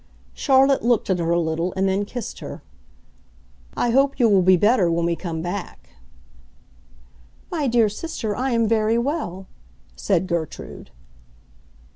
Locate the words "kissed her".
2.05-2.63